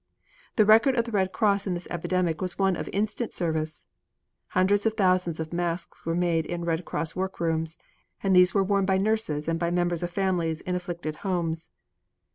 The 0.55 0.65
record 0.65 0.95
of 0.95 1.05
the 1.05 1.11
Red 1.11 1.31
Cross 1.31 1.67
in 1.67 1.75
this 1.75 1.87
epidemic 1.91 2.41
was 2.41 2.57
one 2.57 2.75
of 2.75 2.89
instant 2.91 3.33
service. 3.33 3.85
Hundreds 4.47 4.87
of 4.87 4.95
thousands 4.95 5.39
of 5.39 5.53
masks 5.53 6.07
were 6.07 6.15
made 6.15 6.47
in 6.47 6.65
Red 6.65 6.85
Cross 6.85 7.15
workrooms, 7.15 7.77
and 8.23 8.35
these 8.35 8.51
were 8.51 8.63
worn 8.63 8.85
by 8.85 8.97
nurses 8.97 9.47
and 9.47 9.59
by 9.59 9.69
members 9.69 10.01
of 10.01 10.09
families 10.09 10.61
in 10.61 10.73
afflicted 10.73 11.17
homes. 11.17 11.69